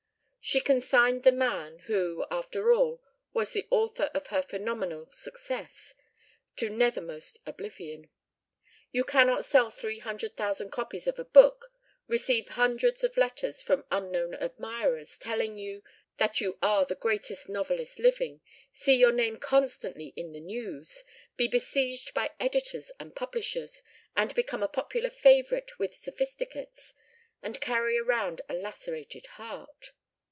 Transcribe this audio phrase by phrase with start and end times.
[0.43, 2.99] She consigned the man, who, after all,
[3.31, 5.93] was the author of her phenomenal success,
[6.55, 8.09] to nethermost oblivion.
[8.91, 11.71] You cannot sell three hundred thousand copies of a book,
[12.07, 15.83] receive hundreds of letters from unknown admirers telling you
[16.17, 18.41] that you are the greatest novelist living,
[18.71, 21.03] see your name constantly in the "news,"
[21.37, 23.83] be besieged by editors and publishers,
[24.17, 26.95] and become a popular favorite with Sophisticates,
[27.43, 29.91] and carry around a lacerated heart.